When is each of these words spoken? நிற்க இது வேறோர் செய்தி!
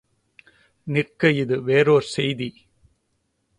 நிற்க 0.87 1.31
இது 1.31 1.61
வேறோர் 1.61 2.07
செய்தி! 2.07 2.49